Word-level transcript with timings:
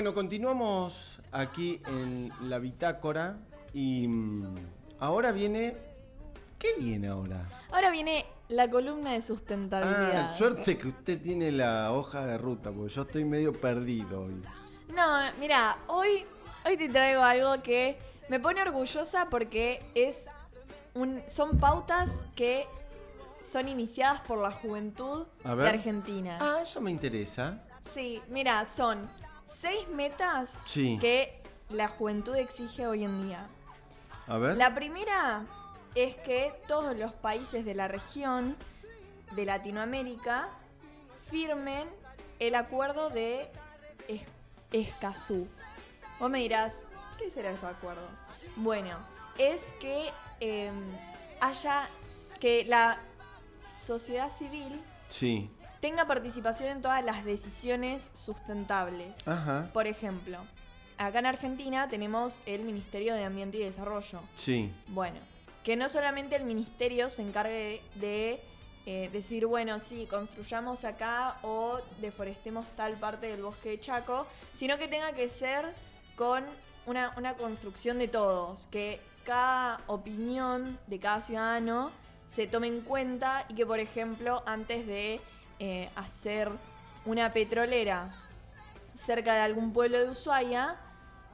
Bueno, 0.00 0.14
continuamos 0.14 1.18
aquí 1.30 1.78
en 1.86 2.32
la 2.48 2.58
bitácora 2.58 3.36
y 3.74 4.08
mm, 4.08 4.56
ahora 4.98 5.30
viene... 5.30 5.76
¿Qué 6.58 6.68
viene 6.78 7.08
ahora? 7.08 7.46
Ahora 7.70 7.90
viene 7.90 8.24
la 8.48 8.70
columna 8.70 9.12
de 9.12 9.20
sustentabilidad. 9.20 10.30
Ah, 10.30 10.34
suerte 10.34 10.78
que 10.78 10.88
usted 10.88 11.20
tiene 11.20 11.52
la 11.52 11.92
hoja 11.92 12.24
de 12.24 12.38
ruta, 12.38 12.70
porque 12.70 12.94
yo 12.94 13.02
estoy 13.02 13.26
medio 13.26 13.52
perdido 13.52 14.22
hoy. 14.22 14.42
No, 14.96 15.18
mira, 15.38 15.76
hoy, 15.88 16.24
hoy 16.64 16.78
te 16.78 16.88
traigo 16.88 17.22
algo 17.22 17.62
que 17.62 17.98
me 18.30 18.40
pone 18.40 18.62
orgullosa 18.62 19.28
porque 19.28 19.82
es 19.94 20.30
un, 20.94 21.20
son 21.28 21.58
pautas 21.58 22.08
que 22.34 22.64
son 23.46 23.68
iniciadas 23.68 24.22
por 24.22 24.38
la 24.38 24.50
juventud 24.50 25.26
de. 25.44 25.68
Argentina. 25.68 26.38
Ah, 26.40 26.60
eso 26.62 26.80
me 26.80 26.90
interesa. 26.90 27.62
Sí, 27.92 28.22
mira, 28.30 28.64
son 28.64 29.06
seis 29.60 29.88
metas 29.88 30.50
Sí. 30.64 30.96
que 31.00 31.40
la 31.68 31.88
juventud 31.88 32.34
exige 32.36 32.86
hoy 32.86 33.04
en 33.04 33.22
día. 33.22 33.46
A 34.26 34.38
ver. 34.38 34.56
La 34.56 34.74
primera 34.74 35.44
es 35.94 36.14
que 36.16 36.52
todos 36.68 36.96
los 36.96 37.12
países 37.12 37.64
de 37.64 37.74
la 37.74 37.88
región 37.88 38.56
de 39.32 39.44
Latinoamérica 39.44 40.48
firmen 41.30 41.88
el 42.38 42.54
acuerdo 42.54 43.10
de 43.10 43.48
Es- 44.08 44.22
Escazú. 44.72 45.46
Vos 46.18 46.30
me 46.30 46.38
dirás, 46.38 46.72
¿qué 47.18 47.30
será 47.30 47.50
ese 47.50 47.66
acuerdo? 47.66 48.06
Bueno, 48.56 48.96
es 49.38 49.62
que 49.80 50.10
eh, 50.40 50.70
haya 51.40 51.88
que 52.40 52.64
la 52.64 52.98
sociedad 53.60 54.30
civil 54.36 54.80
Sí. 55.08 55.50
Tenga 55.80 56.06
participación 56.06 56.68
en 56.68 56.82
todas 56.82 57.04
las 57.04 57.24
decisiones 57.24 58.10
sustentables. 58.14 59.16
Ajá. 59.26 59.70
Por 59.72 59.86
ejemplo, 59.86 60.38
acá 60.98 61.18
en 61.18 61.26
Argentina 61.26 61.88
tenemos 61.88 62.40
el 62.46 62.64
Ministerio 62.64 63.14
de 63.14 63.24
Ambiente 63.24 63.58
y 63.58 63.64
Desarrollo. 63.64 64.20
Sí. 64.34 64.72
Bueno, 64.88 65.18
que 65.64 65.76
no 65.76 65.88
solamente 65.88 66.36
el 66.36 66.44
ministerio 66.44 67.10
se 67.10 67.22
encargue 67.22 67.82
de 67.94 68.40
eh, 68.86 69.10
decir, 69.12 69.46
bueno, 69.46 69.78
sí, 69.78 70.06
construyamos 70.06 70.84
acá 70.84 71.38
o 71.42 71.80
deforestemos 72.00 72.66
tal 72.76 72.94
parte 72.94 73.26
del 73.26 73.42
bosque 73.42 73.70
de 73.70 73.80
Chaco, 73.80 74.26
sino 74.56 74.78
que 74.78 74.88
tenga 74.88 75.12
que 75.12 75.28
ser 75.28 75.64
con 76.16 76.44
una, 76.86 77.14
una 77.16 77.34
construcción 77.34 77.98
de 77.98 78.08
todos, 78.08 78.66
que 78.70 79.00
cada 79.24 79.80
opinión 79.86 80.78
de 80.86 80.98
cada 80.98 81.20
ciudadano 81.20 81.90
se 82.34 82.46
tome 82.46 82.68
en 82.68 82.80
cuenta 82.80 83.44
y 83.48 83.54
que, 83.54 83.66
por 83.66 83.80
ejemplo, 83.80 84.42
antes 84.46 84.86
de 84.86 85.20
eh, 85.60 85.88
hacer 85.94 86.50
una 87.04 87.32
petrolera 87.32 88.10
cerca 88.96 89.34
de 89.34 89.40
algún 89.40 89.72
pueblo 89.72 89.98
de 89.98 90.10
Ushuaia, 90.10 90.76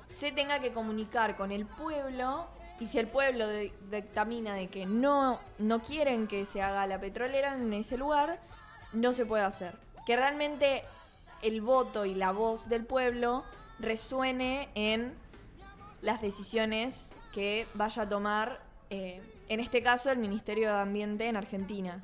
se 0.08 0.32
tenga 0.32 0.60
que 0.60 0.72
comunicar 0.72 1.36
con 1.36 1.50
el 1.50 1.66
pueblo 1.66 2.46
y 2.78 2.86
si 2.86 2.98
el 2.98 3.08
pueblo 3.08 3.48
dictamina 3.48 4.54
de 4.54 4.68
que 4.68 4.84
no, 4.84 5.38
no 5.58 5.80
quieren 5.80 6.26
que 6.26 6.44
se 6.44 6.60
haga 6.60 6.86
la 6.86 7.00
petrolera 7.00 7.54
en 7.54 7.72
ese 7.72 7.96
lugar, 7.96 8.38
no 8.92 9.12
se 9.12 9.24
puede 9.24 9.44
hacer. 9.44 9.74
Que 10.06 10.16
realmente 10.16 10.84
el 11.42 11.60
voto 11.60 12.04
y 12.04 12.14
la 12.14 12.32
voz 12.32 12.68
del 12.68 12.84
pueblo 12.84 13.44
resuene 13.78 14.68
en 14.74 15.14
las 16.02 16.20
decisiones 16.20 17.14
que 17.32 17.66
vaya 17.74 18.02
a 18.02 18.08
tomar, 18.08 18.60
eh, 18.90 19.22
en 19.48 19.60
este 19.60 19.82
caso, 19.82 20.10
el 20.10 20.18
Ministerio 20.18 20.72
de 20.72 20.80
Ambiente 20.80 21.26
en 21.28 21.36
Argentina. 21.36 22.02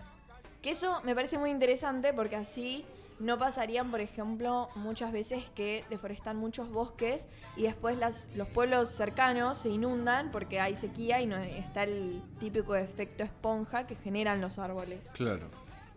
Que 0.62 0.71
eso 0.71 1.00
me 1.03 1.15
parece 1.15 1.39
muy 1.39 1.50
interesante 1.50 2.12
porque 2.12 2.37
así 2.37 2.84
no 3.19 3.39
pasarían, 3.39 3.91
por 3.91 4.00
ejemplo, 4.00 4.69
muchas 4.75 5.12
veces 5.12 5.45
que 5.55 5.84
deforestan 5.91 6.37
muchos 6.37 6.71
bosques 6.71 7.25
y 7.56 7.62
después 7.62 7.97
las, 7.99 8.31
los 8.34 8.49
pueblos 8.49 8.89
cercanos 8.91 9.59
se 9.59 9.69
inundan 9.69 10.31
porque 10.31 10.61
hay 10.61 10.75
sequía 10.75 11.21
y 11.21 11.27
no 11.27 11.37
está 11.37 11.84
el 11.84 12.23
típico 12.41 12.75
efecto 12.75 13.23
esponja 13.23 13.87
que 13.87 13.95
generan 13.97 14.41
los 14.41 14.59
árboles. 14.59 15.09
Claro. 15.15 15.49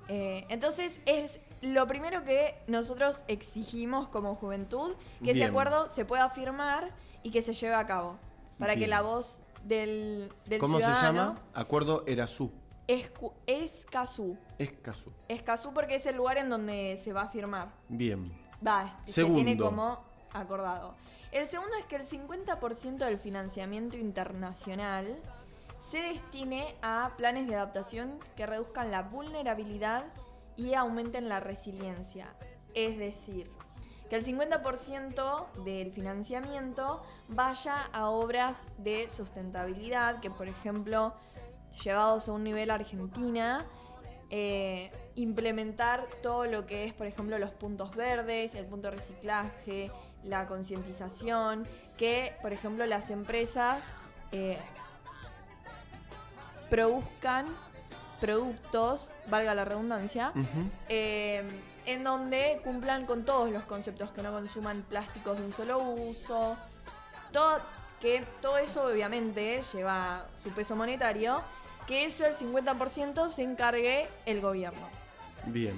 Eh, 0.07 0.45
entonces 0.49 0.99
es 1.05 1.39
lo 1.61 1.87
primero 1.87 2.23
que 2.23 2.55
nosotros 2.67 3.23
exigimos 3.27 4.07
como 4.07 4.35
juventud, 4.35 4.93
que 5.23 5.31
ese 5.31 5.45
acuerdo 5.45 5.89
se 5.89 6.05
pueda 6.05 6.29
firmar 6.29 6.91
y 7.23 7.31
que 7.31 7.41
se 7.41 7.53
lleve 7.53 7.73
a 7.73 7.87
cabo, 7.87 8.17
para 8.59 8.75
que 8.75 8.87
la 8.87 9.01
voz 9.01 9.41
del, 9.63 10.31
del 10.45 10.59
¿Cómo 10.59 10.77
se 10.77 10.83
ciudadano 10.83 11.33
llama? 11.33 11.41
Acuerdo 11.55 12.03
Erazú. 12.05 12.51
Escu- 12.87 13.33
Escazú. 13.47 14.37
Escazú. 14.59 15.11
Escazú 15.27 15.73
porque 15.73 15.95
es 15.95 16.05
el 16.05 16.15
lugar 16.17 16.37
en 16.37 16.49
donde 16.49 16.99
se 17.03 17.13
va 17.13 17.23
a 17.23 17.29
firmar. 17.29 17.69
Bien. 17.89 18.31
Va, 18.65 18.99
se 19.05 19.25
tiene 19.25 19.57
como 19.57 19.99
acordado. 20.31 20.95
El 21.31 21.47
segundo 21.47 21.75
es 21.77 21.85
que 21.85 21.95
el 21.97 22.05
50% 22.05 22.97
del 22.97 23.17
financiamiento 23.17 23.97
internacional 23.97 25.15
se 25.81 25.97
destine 25.99 26.75
a 26.81 27.11
planes 27.17 27.47
de 27.47 27.55
adaptación 27.55 28.17
que 28.35 28.45
reduzcan 28.45 28.91
la 28.91 29.03
vulnerabilidad 29.03 30.05
y 30.55 30.73
aumenten 30.73 31.27
la 31.27 31.39
resiliencia. 31.39 32.33
Es 32.73 32.97
decir, 32.97 33.51
que 34.09 34.15
el 34.15 34.23
50% 34.25 35.63
del 35.63 35.91
financiamiento 35.91 37.01
vaya 37.27 37.89
a 37.91 38.09
obras 38.09 38.69
de 38.77 39.09
sustentabilidad, 39.09 40.19
que 40.21 40.29
por 40.31 40.47
ejemplo, 40.47 41.13
llevados 41.83 42.29
a 42.29 42.31
un 42.33 42.43
nivel 42.43 42.71
Argentina, 42.71 43.65
eh, 44.29 44.91
implementar 45.15 46.05
todo 46.21 46.45
lo 46.45 46.65
que 46.65 46.85
es, 46.85 46.93
por 46.93 47.07
ejemplo, 47.07 47.37
los 47.37 47.51
puntos 47.51 47.95
verdes, 47.95 48.55
el 48.55 48.65
punto 48.65 48.89
de 48.89 48.97
reciclaje, 48.97 49.91
la 50.23 50.47
concientización, 50.47 51.67
que, 51.97 52.35
por 52.41 52.51
ejemplo, 52.51 52.85
las 52.85 53.11
empresas 53.11 53.83
eh, 54.31 54.57
produzcan 56.69 57.45
productos, 58.19 59.11
valga 59.27 59.53
la 59.53 59.65
redundancia, 59.65 60.31
eh, 60.89 61.43
en 61.85 62.03
donde 62.03 62.59
cumplan 62.63 63.05
con 63.05 63.23
todos 63.23 63.51
los 63.51 63.63
conceptos, 63.63 64.09
que 64.11 64.23
no 64.23 64.31
consuman 64.31 64.81
plásticos 64.83 65.37
de 65.37 65.45
un 65.45 65.53
solo 65.53 65.79
uso, 65.79 66.57
todo, 67.31 67.59
que 68.01 68.25
todo 68.41 68.57
eso 68.57 68.87
obviamente 68.87 69.61
lleva 69.73 70.25
su 70.33 70.49
peso 70.51 70.75
monetario, 70.75 71.41
que 71.87 72.05
eso 72.05 72.25
el 72.25 72.35
50% 72.35 73.29
se 73.29 73.43
encargue 73.43 74.07
el 74.25 74.41
gobierno. 74.41 74.87
Bien. 75.47 75.75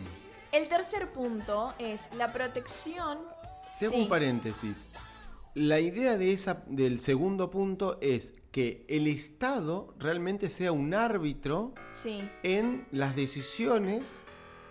El 0.52 0.68
tercer 0.70 1.12
punto 1.12 1.74
es 1.80 2.00
la 2.16 2.32
protección. 2.32 3.18
Te 3.80 3.88
hago 3.88 3.96
Sí. 3.96 4.02
un 4.04 4.08
paréntesis. 4.10 4.88
La 5.54 5.80
idea 5.80 6.18
de 6.18 6.32
esa, 6.34 6.64
del 6.68 7.00
segundo 7.00 7.50
punto 7.50 7.98
es 8.02 8.34
que 8.52 8.86
el 8.88 9.08
Estado 9.08 9.94
realmente 10.00 10.50
sea 10.50 10.72
un 10.72 10.94
árbitro 10.94 11.74
Sí, 11.92 12.28
en 12.44 12.88
las 12.92 13.16
decisiones 13.16 14.22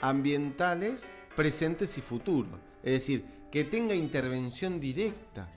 ambientales 0.00 1.10
presentes 1.34 1.98
y 1.98 2.02
futuros. 2.02 2.58
Es 2.82 2.92
decir, 2.92 3.24
que 3.50 3.64
tenga 3.64 3.94
intervención 3.94 4.80
directa. 4.80 5.48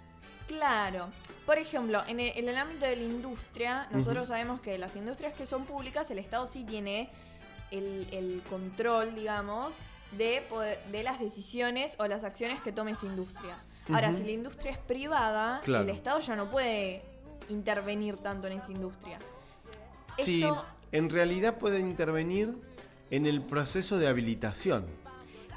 claro. 0.47 1.09
Por 1.49 1.57
ejemplo, 1.57 2.03
en 2.07 2.19
el, 2.19 2.31
en 2.37 2.47
el 2.47 2.55
ámbito 2.59 2.85
de 2.85 2.95
la 2.95 3.01
industria, 3.01 3.87
nosotros 3.89 4.27
sabemos 4.27 4.61
que 4.61 4.77
las 4.77 4.95
industrias 4.95 5.33
que 5.33 5.47
son 5.47 5.65
públicas, 5.65 6.11
el 6.11 6.19
Estado 6.19 6.45
sí 6.45 6.63
tiene 6.63 7.09
el, 7.71 8.05
el 8.11 8.43
control, 8.47 9.15
digamos, 9.15 9.73
de, 10.15 10.43
poder- 10.47 10.77
de 10.91 11.01
las 11.01 11.19
decisiones 11.19 11.95
o 11.97 12.05
las 12.05 12.23
acciones 12.23 12.61
que 12.61 12.71
tome 12.71 12.91
esa 12.91 13.07
industria. 13.07 13.55
Ahora, 13.91 14.13
si 14.13 14.23
la 14.23 14.29
industria 14.29 14.73
es 14.73 14.77
privada, 14.77 15.61
Claro. 15.63 15.85
el 15.85 15.89
Estado 15.89 16.19
ya 16.19 16.35
no 16.35 16.51
puede 16.51 17.01
intervenir 17.49 18.17
tanto 18.17 18.45
en 18.45 18.59
esa 18.59 18.71
industria. 18.71 19.17
Sí, 20.19 20.43
Esto- 20.43 20.63
en 20.91 21.09
realidad 21.09 21.57
puede 21.57 21.79
intervenir 21.79 22.53
en 23.09 23.25
el 23.25 23.41
proceso 23.41 23.97
de 23.97 24.07
habilitación. 24.07 24.85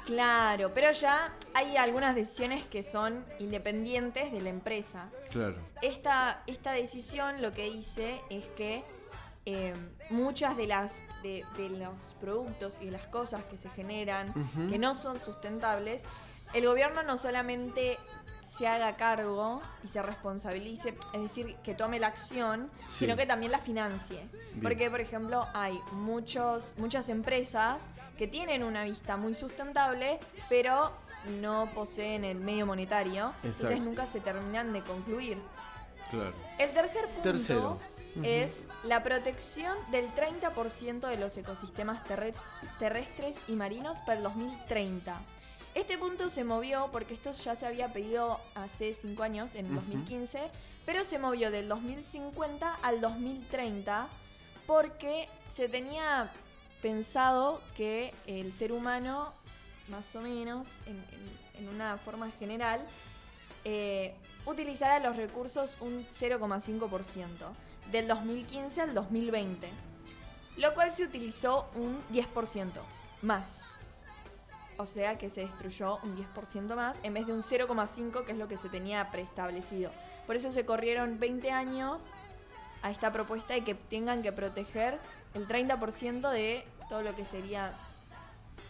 Claro, 0.05 0.71
pero 0.73 0.91
ya 0.91 1.33
hay 1.53 1.77
algunas 1.77 2.15
decisiones 2.15 2.65
que 2.65 2.83
son 2.83 3.25
independientes 3.39 4.31
de 4.31 4.41
la 4.41 4.49
empresa. 4.49 5.09
Claro. 5.31 5.55
Esta, 5.81 6.43
esta 6.47 6.73
decisión 6.73 7.41
lo 7.41 7.53
que 7.53 7.69
dice 7.69 8.21
es 8.29 8.45
que 8.57 8.83
eh, 9.45 9.73
muchas 10.09 10.55
de 10.57 10.67
las 10.67 10.95
de, 11.21 11.43
de 11.57 11.69
los 11.69 12.15
productos 12.19 12.77
y 12.81 12.85
de 12.85 12.91
las 12.91 13.07
cosas 13.07 13.43
que 13.45 13.57
se 13.57 13.69
generan 13.69 14.33
que 14.69 14.77
no 14.77 14.95
son 14.95 15.19
sustentables, 15.19 16.01
el 16.53 16.65
gobierno 16.65 17.03
no 17.03 17.17
solamente 17.17 17.97
se 18.45 18.67
haga 18.67 18.95
cargo 18.95 19.61
y 19.83 19.87
se 19.87 20.01
responsabilice, 20.01 20.95
es 21.13 21.21
decir, 21.21 21.55
que 21.63 21.73
tome 21.73 21.99
la 21.99 22.07
acción, 22.07 22.69
Sí. 22.87 22.99
sino 22.99 23.15
que 23.17 23.25
también 23.25 23.51
la 23.51 23.59
financie. 23.59 24.27
Bien. 24.31 24.61
Porque, 24.61 24.89
por 24.89 25.01
ejemplo, 25.01 25.45
hay 25.53 25.79
muchos, 25.91 26.73
muchas 26.77 27.09
empresas 27.09 27.81
que 28.17 28.27
tienen 28.27 28.63
una 28.63 28.83
vista 28.83 29.17
muy 29.17 29.33
sustentable, 29.35 30.19
pero 30.49 30.91
no 31.41 31.67
poseen 31.73 32.23
el 32.25 32.37
medio 32.37 32.65
monetario, 32.65 33.33
entonces 33.43 33.79
nunca 33.79 34.05
se 34.07 34.19
terminan 34.19 34.71
de 34.73 34.81
concluir. 34.81 35.37
Claro. 36.11 36.33
El 36.59 36.69
tercer 36.71 37.05
punto 37.07 37.21
Tercero. 37.23 37.79
Es 38.21 38.67
la 38.83 39.01
protección 39.01 39.75
del 39.89 40.07
30% 40.13 41.07
de 41.07 41.17
los 41.17 41.35
ecosistemas 41.35 42.03
terre- 42.03 42.35
terrestres 42.77 43.35
y 43.47 43.53
marinos 43.53 43.97
para 44.05 44.17
el 44.17 44.23
2030. 44.23 45.19
Este 45.75 45.97
punto 45.97 46.29
se 46.29 46.43
movió 46.43 46.89
porque 46.91 47.13
esto 47.15 47.31
ya 47.31 47.55
se 47.55 47.65
había 47.65 47.91
pedido 47.93 48.39
hace 48.55 48.93
5 48.93 49.23
años, 49.23 49.55
en 49.55 49.65
Ujú. 49.67 49.75
2015, 49.75 50.49
pero 50.85 51.03
se 51.03 51.17
movió 51.17 51.49
del 51.49 51.67
2050 51.67 52.75
al 52.81 53.01
2030 53.01 54.07
porque 54.67 55.27
se 55.49 55.67
tenía 55.69 56.31
pensado 56.81 57.61
que 57.75 58.13
el 58.27 58.53
ser 58.53 58.71
humano, 58.71 59.33
más 59.89 60.15
o 60.15 60.21
menos, 60.21 60.67
en, 60.85 60.97
en- 60.97 61.43
en 61.63 61.69
una 61.69 61.97
forma 61.97 62.29
general, 62.31 62.81
eh, 63.65 64.13
utilizara 64.45 64.99
los 64.99 65.15
recursos 65.15 65.75
un 65.81 66.05
0,5% 66.05 67.29
del 67.91 68.07
2015 68.07 68.81
al 68.81 68.93
2020, 68.93 69.67
lo 70.57 70.73
cual 70.73 70.91
se 70.91 71.03
utilizó 71.03 71.69
un 71.75 71.99
10% 72.11 72.71
más. 73.21 73.59
O 74.77 74.85
sea 74.85 75.17
que 75.17 75.29
se 75.29 75.41
destruyó 75.41 75.97
un 76.03 76.17
10% 76.17 76.75
más 76.75 76.97
en 77.03 77.13
vez 77.13 77.27
de 77.27 77.33
un 77.33 77.41
0,5 77.41 78.25
que 78.25 78.31
es 78.31 78.37
lo 78.37 78.47
que 78.47 78.57
se 78.57 78.69
tenía 78.69 79.09
preestablecido. 79.11 79.91
Por 80.25 80.35
eso 80.35 80.51
se 80.51 80.65
corrieron 80.65 81.19
20 81.19 81.51
años 81.51 82.03
a 82.81 82.91
esta 82.91 83.11
propuesta 83.11 83.53
de 83.53 83.63
que 83.63 83.75
tengan 83.75 84.21
que 84.21 84.31
proteger 84.31 84.99
el 85.33 85.47
30% 85.47 86.29
de 86.31 86.65
todo 86.89 87.01
lo 87.01 87.15
que 87.15 87.25
sería 87.25 87.73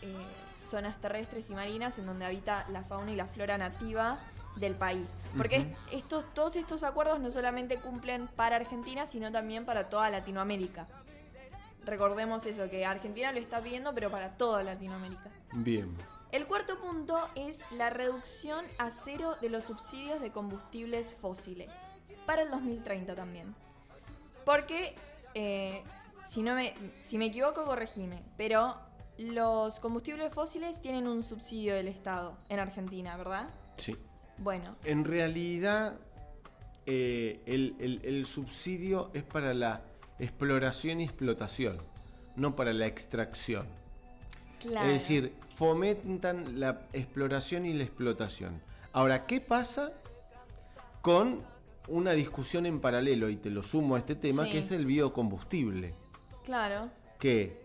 eh, 0.01 0.15
zonas 0.65 0.99
terrestres 1.01 1.49
y 1.49 1.53
marinas 1.53 1.97
en 1.97 2.05
donde 2.05 2.25
habita 2.25 2.65
la 2.69 2.83
fauna 2.83 3.11
y 3.11 3.15
la 3.15 3.25
flora 3.25 3.57
nativa 3.57 4.17
del 4.55 4.75
país. 4.75 5.09
Porque 5.35 5.67
estos, 5.91 6.31
todos 6.33 6.55
estos 6.55 6.83
acuerdos 6.83 7.19
no 7.19 7.31
solamente 7.31 7.77
cumplen 7.77 8.27
para 8.27 8.55
Argentina, 8.55 9.05
sino 9.05 9.31
también 9.31 9.65
para 9.65 9.89
toda 9.89 10.09
Latinoamérica. 10.09 10.87
Recordemos 11.85 12.45
eso, 12.45 12.69
que 12.69 12.85
Argentina 12.85 13.31
lo 13.31 13.39
está 13.39 13.61
pidiendo, 13.61 13.93
pero 13.93 14.09
para 14.09 14.37
toda 14.37 14.63
Latinoamérica. 14.63 15.29
Bien. 15.53 15.93
El 16.31 16.45
cuarto 16.47 16.79
punto 16.79 17.17
es 17.35 17.59
la 17.71 17.89
reducción 17.89 18.65
a 18.79 18.89
cero 18.91 19.35
de 19.41 19.49
los 19.49 19.65
subsidios 19.65 20.19
de 20.21 20.31
combustibles 20.31 21.13
fósiles. 21.13 21.69
Para 22.25 22.41
el 22.43 22.49
2030 22.51 23.15
también. 23.15 23.53
Porque, 24.45 24.95
eh, 25.35 25.83
si, 26.25 26.41
no 26.41 26.55
me, 26.55 26.73
si 27.01 27.17
me 27.17 27.25
equivoco, 27.25 27.65
corregime. 27.65 28.23
Pero 28.37 28.75
los 29.17 29.79
combustibles 29.79 30.33
fósiles 30.33 30.81
tienen 30.81 31.07
un 31.07 31.21
subsidio 31.21 31.75
del 31.75 31.87
Estado 31.87 32.37
en 32.49 32.59
Argentina, 32.59 33.15
¿verdad? 33.17 33.49
Sí. 33.77 33.95
Bueno, 34.37 34.75
En 34.85 35.05
realidad, 35.05 35.97
eh, 36.85 37.41
el, 37.45 37.75
el- 37.79 38.01
el 38.03 38.25
subsidio 38.25 39.11
es 39.13 39.23
para 39.23 39.53
la 39.53 39.81
exploración 40.23 41.01
y 41.01 41.03
explotación, 41.03 41.77
no 42.35 42.55
para 42.55 42.73
la 42.73 42.85
extracción. 42.87 43.67
claro. 44.59 44.87
Es 44.87 44.93
decir, 44.93 45.33
fomentan 45.45 46.59
la 46.59 46.87
exploración 46.93 47.65
y 47.65 47.73
la 47.73 47.83
explotación. 47.83 48.61
Ahora, 48.93 49.25
¿qué 49.25 49.41
pasa 49.41 49.91
con 51.01 51.41
una 51.87 52.13
discusión 52.13 52.65
en 52.65 52.79
paralelo? 52.79 53.29
Y 53.29 53.35
te 53.35 53.49
lo 53.49 53.61
sumo 53.63 53.95
a 53.95 53.99
este 53.99 54.15
tema, 54.15 54.45
Sí. 54.45 54.51
que 54.51 54.59
es 54.59 54.71
el 54.71 54.85
biocombustible. 54.85 55.93
Claro. 56.43 56.89
que 57.19 57.61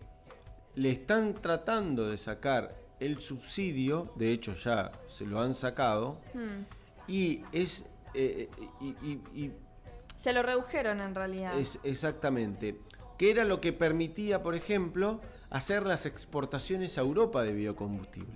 le 0.77 0.93
están 0.93 1.35
tratando 1.35 2.09
de 2.09 2.17
sacar 2.17 2.77
el 3.01 3.19
subsidio, 3.19 4.13
de 4.15 4.31
hecho 4.33 4.55
ya 4.55 4.93
se 5.11 5.27
lo 5.27 5.41
han 5.41 5.53
sacado, 5.55 6.21
Hmm. 6.33 6.63
y 7.09 7.43
es, 7.51 7.85
eh, 8.15 8.49
y- 8.81 8.95
y- 9.05 9.21
y 9.35 9.53
Se 10.21 10.33
lo 10.33 10.43
redujeron 10.43 11.01
en 11.01 11.15
realidad. 11.15 11.57
es 11.59 11.79
exactamente, 11.85 12.77
que 13.17 13.31
era 13.31 13.45
lo 13.45 13.61
que 13.61 13.73
permitía, 13.73 14.43
por 14.43 14.55
ejemplo, 14.55 15.21
hacer 15.51 15.85
las 15.87 16.07
exportaciones 16.07 16.99
a 16.99 17.03
Europa 17.03 17.43
de 17.43 17.53
biocombustible. 17.53 18.35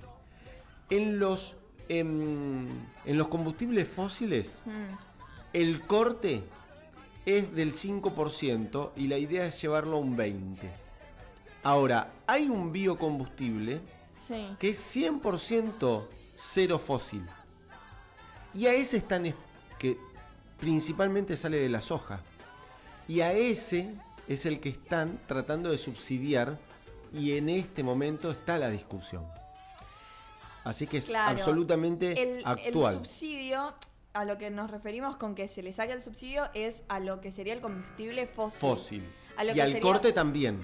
En 0.90 1.18
los, 1.18 1.56
em, 1.88 2.68
en 3.04 3.18
los 3.18 3.28
combustibles 3.28 3.88
fósiles, 3.88 4.60
Hmm. 4.64 4.96
el 5.52 5.80
corte 5.86 6.44
es 7.26 7.54
del 7.54 7.72
5% 7.72 8.92
y 8.96 9.08
la 9.08 9.18
idea 9.18 9.46
es 9.46 9.60
llevarlo 9.60 9.96
a 9.96 10.00
un 10.00 10.16
20%. 10.16 10.70
Ahora, 11.62 12.10
hay 12.26 12.48
un 12.48 12.72
biocombustible 12.72 13.80
Sí. 14.16 14.48
que 14.58 14.70
es 14.70 14.78
100% 14.78 16.08
cero 16.34 16.78
fósil. 16.78 17.24
Y 18.54 18.66
a 18.66 18.74
ese 18.74 18.96
están 18.98 19.32
que 19.78 19.96
principalmente 20.66 21.36
sale 21.36 21.56
de 21.56 21.68
la 21.68 21.82
soja. 21.82 22.20
Y 23.08 23.20
a 23.20 23.32
ese 23.32 23.88
es 24.28 24.46
el 24.46 24.60
que 24.60 24.68
están 24.68 25.18
tratando 25.26 25.72
de 25.72 25.76
subsidiar 25.76 26.56
y 27.12 27.32
en 27.36 27.48
este 27.48 27.82
momento 27.82 28.30
está 28.30 28.58
la 28.58 28.70
discusión. 28.70 29.24
Así 30.62 30.86
que 30.86 30.98
es 30.98 31.06
Claro, 31.06 31.32
absolutamente 31.36 32.12
el, 32.12 32.38
el 32.38 32.46
actual. 32.46 32.94
subsidio, 32.98 33.74
a 34.12 34.24
lo 34.24 34.38
que 34.38 34.50
nos 34.50 34.70
referimos 34.70 35.16
con 35.16 35.34
que 35.34 35.48
se 35.48 35.64
le 35.64 35.72
saca 35.72 35.94
el 35.94 36.00
subsidio, 36.00 36.44
es 36.54 36.76
a 36.88 37.00
lo 37.00 37.20
que 37.20 37.32
sería 37.32 37.54
el 37.54 37.60
combustible 37.60 38.28
fósil. 38.28 38.60
fósil. 38.60 39.04
A 39.36 39.42
lo 39.42 39.50
y 39.50 39.54
que 39.56 39.62
al 39.62 39.68
sería- 39.72 39.82
corte 39.82 40.12
también. 40.12 40.60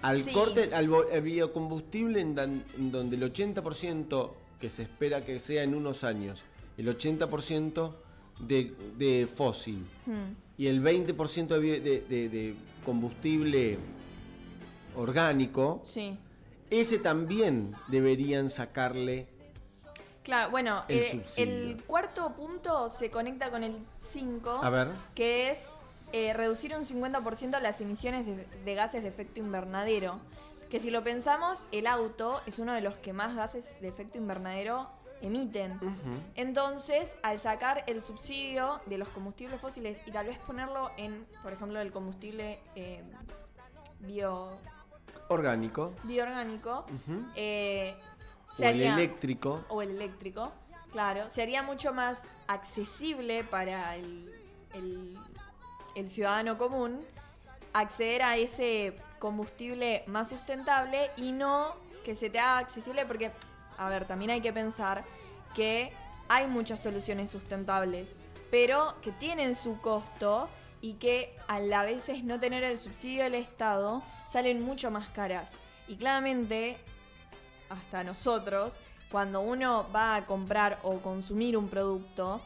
Al 0.00 0.24
Sí. 0.24 0.32
corte, 0.32 0.70
al 0.74 0.88
biocombustible 1.20 2.18
en, 2.20 2.34
dan- 2.34 2.64
en 2.78 2.90
donde 2.90 3.16
el 3.16 3.24
80% 3.30 4.32
que 4.58 4.70
se 4.70 4.84
espera 4.84 5.22
que 5.22 5.38
sea 5.38 5.64
en 5.64 5.74
unos 5.74 6.02
años, 6.02 6.40
el 6.78 6.88
80% 6.88 7.94
de, 8.46 8.74
de 8.96 9.26
fósil 9.32 9.84
Hmm. 10.06 10.34
y 10.58 10.66
el 10.66 10.82
20% 10.82 11.46
de, 11.58 11.80
de- 11.80 12.54
combustible 12.84 13.78
orgánico, 14.96 15.80
Sí. 15.82 16.18
ese 16.70 16.98
también 16.98 17.74
deberían 17.88 18.48
sacarle 18.50 19.26
Claro, 20.22 20.50
bueno, 20.50 20.84
El 20.88 20.98
eh, 20.98 21.22
el 21.38 21.82
cuarto 21.86 22.34
punto 22.34 22.90
se 22.90 23.10
conecta 23.10 23.50
con 23.50 23.64
el 23.64 23.78
5, 24.02 24.50
A 24.62 24.68
ver. 24.70 24.88
que 25.14 25.50
es 25.50 25.66
eh, 26.12 26.34
reducir 26.34 26.76
un 26.76 26.84
50% 26.84 27.58
las 27.60 27.80
emisiones 27.80 28.26
de, 28.26 28.44
de 28.64 28.74
gases 28.74 29.02
de 29.02 29.08
efecto 29.08 29.40
invernadero. 29.40 30.18
Que 30.70 30.78
si 30.78 30.90
lo 30.90 31.02
pensamos, 31.02 31.66
el 31.72 31.86
auto 31.86 32.40
es 32.46 32.58
uno 32.58 32.74
de 32.74 32.80
los 32.82 32.94
que 32.96 33.12
más 33.12 33.34
gases 33.34 33.64
de 33.80 33.88
efecto 33.88 34.18
invernadero 34.18 34.88
emiten. 35.22 35.78
Entonces, 36.34 37.10
al 37.22 37.38
sacar 37.40 37.84
el 37.86 38.02
subsidio 38.02 38.80
de 38.86 38.98
los 38.98 39.08
combustibles 39.08 39.60
fósiles 39.60 39.98
y 40.06 40.10
tal 40.10 40.26
vez 40.26 40.38
ponerlo 40.38 40.90
en, 40.96 41.26
por 41.42 41.52
ejemplo, 41.52 41.78
el 41.80 41.92
combustible 41.92 42.60
eh, 42.74 43.02
bio, 44.00 44.58
orgánico 45.28 45.92
bioorgánico, 46.04 46.86
eh, 47.34 47.94
o 48.58 48.62
el 48.62 48.80
eléctrico. 48.94 49.64
o 49.68 49.82
el 49.82 49.90
eléctrico, 49.90 50.52
claro, 50.92 51.28
sería 51.30 51.62
mucho 51.62 51.92
más 51.92 52.20
accesible 52.46 53.44
para 53.44 53.96
el, 53.96 54.32
el- 54.74 55.18
el 55.96 56.08
ciudadano 56.08 56.56
común 56.56 57.00
acceder 57.72 58.22
a 58.22 58.36
ese 58.36 58.96
combustible 59.18 60.02
más 60.06 60.28
sustentable 60.28 61.10
y 61.16 61.32
no 61.32 61.74
que 62.04 62.14
se 62.14 62.30
te 62.30 62.38
haga 62.38 62.58
accesible 62.58 63.04
porque, 63.06 63.30
a 63.80 63.88
ver, 63.88 64.04
también 64.04 64.30
hay 64.30 64.42
que 64.42 64.52
pensar 64.52 65.04
que 65.54 65.90
hay 66.28 66.46
muchas 66.46 66.80
soluciones 66.80 67.30
sustentables, 67.30 68.14
pero 68.50 68.94
que 69.00 69.10
tienen 69.10 69.56
su 69.56 69.80
costo 69.80 70.50
y 70.82 70.94
que 70.94 71.34
a 71.48 71.60
la 71.60 71.82
veces 71.82 72.22
no 72.22 72.38
tener 72.38 72.62
el 72.62 72.78
subsidio 72.78 73.24
del 73.24 73.36
Estado 73.36 74.02
salen 74.30 74.62
mucho 74.62 74.90
más 74.90 75.08
caras. 75.08 75.50
Y 75.88 75.96
claramente 75.96 76.76
hasta 77.70 78.04
nosotros, 78.04 78.78
cuando 79.10 79.40
uno 79.40 79.88
va 79.94 80.14
a 80.14 80.26
comprar 80.26 80.78
o 80.82 80.98
consumir 80.98 81.56
un 81.56 81.68
producto, 81.68 82.42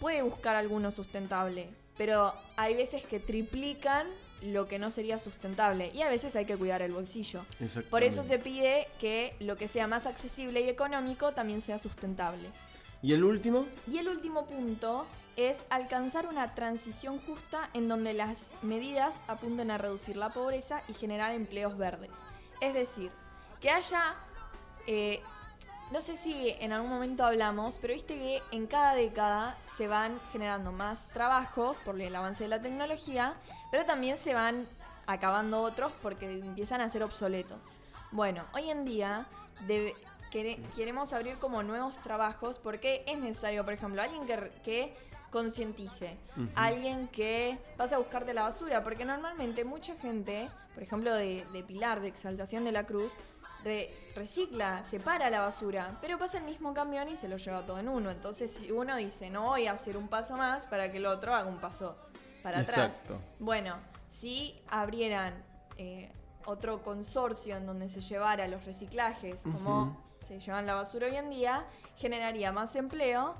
puede 0.00 0.22
buscar 0.22 0.56
alguno 0.56 0.90
sustentable, 0.90 1.68
pero 1.98 2.32
hay 2.56 2.74
veces 2.74 3.04
que 3.04 3.20
triplican 3.20 4.06
lo 4.42 4.68
que 4.68 4.78
no 4.78 4.90
sería 4.90 5.18
sustentable 5.18 5.90
y 5.94 6.02
a 6.02 6.08
veces 6.08 6.36
hay 6.36 6.44
que 6.44 6.56
cuidar 6.56 6.82
el 6.82 6.92
bolsillo. 6.92 7.44
Por 7.90 8.02
eso 8.02 8.22
se 8.22 8.38
pide 8.38 8.86
que 9.00 9.34
lo 9.40 9.56
que 9.56 9.68
sea 9.68 9.86
más 9.86 10.06
accesible 10.06 10.60
y 10.60 10.68
económico 10.68 11.32
también 11.32 11.60
sea 11.60 11.78
sustentable. 11.78 12.50
¿Y 13.02 13.12
el 13.12 13.24
último? 13.24 13.66
Y 13.90 13.98
el 13.98 14.08
último 14.08 14.46
punto 14.46 15.06
es 15.36 15.56
alcanzar 15.68 16.26
una 16.26 16.54
transición 16.54 17.18
justa 17.20 17.68
en 17.74 17.88
donde 17.88 18.14
las 18.14 18.54
medidas 18.62 19.14
apunten 19.28 19.70
a 19.70 19.78
reducir 19.78 20.16
la 20.16 20.30
pobreza 20.30 20.82
y 20.88 20.94
generar 20.94 21.32
empleos 21.32 21.76
verdes. 21.76 22.10
Es 22.60 22.72
decir, 22.72 23.10
que 23.60 23.70
haya, 23.70 24.14
eh, 24.86 25.20
no 25.90 26.00
sé 26.00 26.16
si 26.16 26.50
en 26.60 26.72
algún 26.72 26.90
momento 26.90 27.24
hablamos, 27.24 27.78
pero 27.80 27.94
viste 27.94 28.14
que 28.16 28.42
en 28.52 28.66
cada 28.66 28.94
década 28.94 29.56
se 29.76 29.86
van 29.88 30.18
generando 30.32 30.72
más 30.72 31.08
trabajos 31.08 31.78
por 31.78 32.00
el 32.00 32.14
avance 32.14 32.44
de 32.44 32.48
la 32.48 32.60
tecnología, 32.60 33.34
pero 33.70 33.84
también 33.84 34.18
se 34.18 34.34
van 34.34 34.66
acabando 35.06 35.60
otros 35.62 35.92
porque 36.02 36.26
empiezan 36.30 36.80
a 36.80 36.90
ser 36.90 37.02
obsoletos. 37.04 37.74
Bueno, 38.10 38.42
hoy 38.54 38.70
en 38.70 38.84
día 38.84 39.26
debe- 39.66 39.94
quere- 40.32 40.60
queremos 40.74 41.12
abrir 41.12 41.36
como 41.38 41.62
nuevos 41.62 41.96
trabajos 42.02 42.58
porque 42.58 43.04
es 43.06 43.18
necesario, 43.18 43.64
por 43.64 43.74
ejemplo, 43.74 44.02
alguien 44.02 44.26
que, 44.26 44.50
que 44.64 44.96
concientice, 45.30 46.16
alguien 46.54 47.08
que 47.08 47.58
pase 47.76 47.94
a 47.94 47.98
buscarte 47.98 48.32
la 48.34 48.42
basura, 48.42 48.82
porque 48.82 49.04
normalmente 49.04 49.64
mucha 49.64 49.94
gente, 49.96 50.48
por 50.74 50.82
ejemplo, 50.82 51.14
de, 51.14 51.44
de 51.52 51.62
Pilar, 51.62 52.00
de 52.00 52.08
Exaltación 52.08 52.64
de 52.64 52.72
la 52.72 52.84
Cruz, 52.84 53.12
re- 53.66 53.90
recicla, 54.14 54.86
separa 54.86 55.28
la 55.28 55.40
basura, 55.40 55.90
pero 56.00 56.18
pasa 56.18 56.38
el 56.38 56.44
mismo 56.44 56.72
camión 56.72 57.08
y 57.08 57.16
se 57.16 57.28
lo 57.28 57.36
lleva 57.36 57.66
todo 57.66 57.78
en 57.80 57.88
uno. 57.88 58.10
Entonces, 58.10 58.50
si 58.52 58.70
uno 58.70 58.96
dice, 58.96 59.28
no 59.28 59.42
voy 59.46 59.66
a 59.66 59.72
hacer 59.72 59.96
un 59.96 60.08
paso 60.08 60.36
más 60.36 60.64
para 60.66 60.90
que 60.90 60.98
el 60.98 61.06
otro 61.06 61.34
haga 61.34 61.48
un 61.48 61.58
paso 61.58 61.96
para 62.42 62.60
atrás. 62.60 62.92
Exacto. 62.92 63.18
Bueno, 63.40 63.76
si 64.08 64.58
abrieran 64.68 65.34
eh, 65.76 66.10
otro 66.46 66.82
consorcio 66.82 67.56
en 67.56 67.66
donde 67.66 67.88
se 67.88 68.00
llevara 68.00 68.46
los 68.46 68.64
reciclajes, 68.64 69.42
como 69.42 70.00
se 70.20 70.38
llevan 70.38 70.64
la 70.66 70.74
basura 70.74 71.08
hoy 71.08 71.16
en 71.16 71.28
día, 71.30 71.64
generaría 71.96 72.52
más 72.52 72.76
empleo 72.76 73.34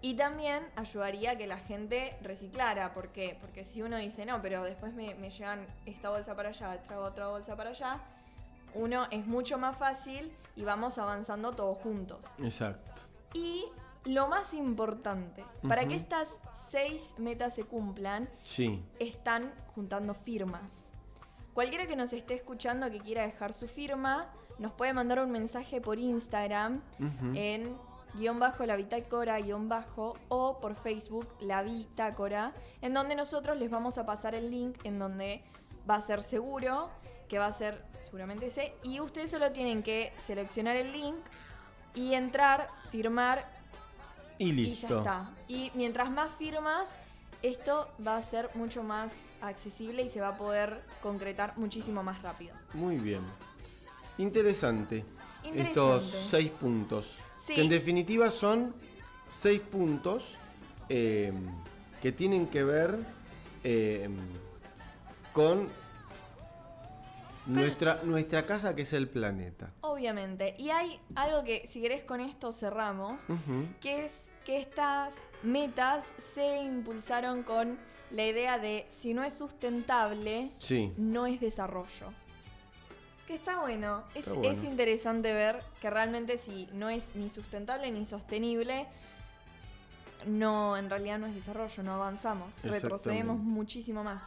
y 0.00 0.14
también 0.14 0.62
ayudaría 0.76 1.32
a 1.32 1.36
que 1.36 1.46
la 1.46 1.58
gente 1.58 2.16
reciclara. 2.22 2.92
¿Por 2.94 3.08
qué? 3.08 3.36
Porque 3.40 3.64
si 3.64 3.82
uno 3.82 3.96
dice, 3.96 4.24
no, 4.24 4.40
pero 4.40 4.62
después 4.62 4.92
me, 4.94 5.14
me 5.16 5.30
llevan 5.30 5.66
esta 5.86 6.10
bolsa 6.10 6.34
para 6.36 6.50
allá, 6.50 6.78
otra 6.98 7.28
bolsa 7.28 7.56
para 7.56 7.70
allá, 7.70 8.00
uno 8.74 9.06
es 9.10 9.26
mucho 9.26 9.58
más 9.58 9.76
fácil 9.76 10.32
y 10.56 10.64
vamos 10.64 10.98
avanzando 10.98 11.52
todos 11.52 11.78
juntos. 11.78 12.20
Exacto. 12.38 13.02
Y 13.34 13.64
lo 14.04 14.28
más 14.28 14.54
importante, 14.54 15.44
para 15.66 15.86
que 15.86 15.94
estas 15.96 16.28
seis 16.68 17.14
metas 17.18 17.54
se 17.54 17.64
cumplan, 17.64 18.28
Sí. 18.42 18.84
están 18.98 19.52
juntando 19.74 20.14
firmas. 20.14 20.90
Cualquiera 21.54 21.86
que 21.86 21.96
nos 21.96 22.12
esté 22.12 22.34
escuchando 22.34 22.90
que 22.90 22.98
quiera 23.00 23.22
dejar 23.22 23.52
su 23.52 23.68
firma, 23.68 24.28
nos 24.58 24.72
puede 24.72 24.92
mandar 24.92 25.20
un 25.20 25.30
mensaje 25.30 25.80
por 25.80 25.98
Instagram 25.98 26.80
en 27.34 27.76
guion 28.14 28.38
bajo 28.38 28.64
la 28.66 28.76
bitácora 28.76 29.40
guion 29.40 29.68
bajo 29.68 30.14
o 30.28 30.58
por 30.60 30.74
Facebook 30.76 31.26
la 31.40 31.62
bitácora, 31.62 32.52
en 32.80 32.94
donde 32.94 33.14
nosotros 33.16 33.56
les 33.58 33.70
vamos 33.70 33.98
a 33.98 34.06
pasar 34.06 34.34
el 34.36 34.50
link 34.50 34.78
en 34.84 34.98
donde 35.00 35.42
va 35.88 35.96
a 35.96 36.00
ser 36.00 36.22
seguro, 36.22 36.90
que 37.34 37.40
va 37.40 37.46
a 37.46 37.52
ser 37.52 37.82
seguramente 38.00 38.46
ese, 38.46 38.74
y 38.84 39.00
ustedes 39.00 39.28
solo 39.28 39.50
tienen 39.50 39.82
que 39.82 40.12
seleccionar 40.24 40.76
el 40.76 40.92
link 40.92 41.16
y 41.92 42.14
entrar, 42.14 42.68
firmar 42.92 43.44
Y 44.38 44.50
y 44.50 44.56
ya 44.56 44.62
listo. 44.70 44.98
está. 44.98 45.30
Y 45.48 45.72
mientras 45.74 46.12
más 46.12 46.30
firmas, 46.38 46.88
esto 47.42 47.88
va 48.06 48.18
a 48.18 48.22
ser 48.22 48.50
mucho 48.54 48.84
más 48.84 49.10
accesible 49.40 50.02
y 50.02 50.10
se 50.10 50.20
va 50.20 50.28
a 50.28 50.38
poder 50.38 50.84
concretar 51.02 51.58
muchísimo 51.58 52.04
más 52.04 52.22
rápido. 52.22 52.54
Muy 52.72 52.98
bien. 52.98 53.22
Interesante. 54.18 55.04
Interesante. 55.42 55.70
Estos 55.70 56.28
seis 56.30 56.52
puntos. 56.52 57.16
Sí. 57.40 57.56
Que 57.56 57.62
en 57.62 57.68
definitiva 57.68 58.30
son 58.30 58.76
seis 59.32 59.60
puntos 59.60 60.36
eh, 60.88 61.32
que 62.00 62.12
tienen 62.12 62.46
que 62.46 62.62
ver 62.62 62.96
eh, 63.64 64.08
con 65.32 65.68
nuestra, 67.46 68.00
nuestra 68.04 68.44
casa 68.46 68.74
que 68.74 68.82
es 68.82 68.92
el 68.92 69.08
planeta. 69.08 69.72
Obviamente. 69.82 70.54
Y 70.58 70.70
hay 70.70 71.00
algo 71.14 71.44
que, 71.44 71.66
si 71.70 71.80
querés, 71.80 72.02
con 72.04 72.20
esto 72.20 72.52
cerramos, 72.52 73.24
que 73.80 74.04
es 74.06 74.22
que 74.44 74.58
estas 74.58 75.14
metas 75.42 76.04
se 76.34 76.58
impulsaron 76.62 77.42
con 77.42 77.78
la 78.10 78.26
idea 78.26 78.58
de 78.58 78.86
si 78.90 79.14
no 79.14 79.24
es 79.24 79.34
sustentable, 79.34 80.50
Sí. 80.58 80.92
no 80.96 81.26
es 81.26 81.40
desarrollo. 81.40 82.12
Que 83.26 83.34
está 83.36 83.60
bueno. 83.60 84.02
Es, 84.14 84.26
Está 84.26 84.34
bueno. 84.34 84.50
es 84.52 84.62
interesante 84.64 85.32
ver 85.32 85.62
que 85.80 85.88
realmente 85.88 86.36
si 86.36 86.68
no 86.74 86.90
es 86.90 87.04
ni 87.14 87.30
sustentable 87.30 87.90
ni 87.90 88.04
sostenible, 88.04 88.86
no, 90.26 90.76
en 90.76 90.88
realidad 90.90 91.18
no 91.18 91.26
es 91.26 91.34
desarrollo, 91.34 91.82
no 91.82 91.94
avanzamos. 91.94 92.62
Retrocedemos 92.62 93.38
muchísimo 93.38 94.04
más. 94.04 94.22